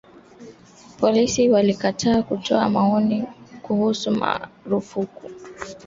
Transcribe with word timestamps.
Polisi 0.99 1.49
walikataa 1.49 2.21
kutoa 2.23 2.69
maoni 2.69 3.23
kuhusu 3.61 4.11
marufuku 4.11 5.29